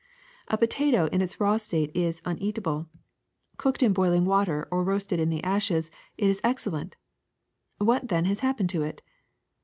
[0.49, 2.87] ^*A potato in its raw state is uneatable.
[3.57, 6.95] Cooked in boiling water or roasted in the ashes it is excel lent.
[7.77, 9.03] What then has happened to it?